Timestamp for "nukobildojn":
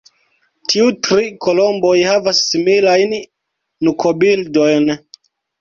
3.89-4.93